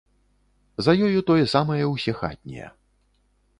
За 0.87 0.95
ёю 1.09 1.19
тое 1.29 1.45
самае 1.53 1.79
ўсе 1.93 2.11
хатнія. 2.23 2.67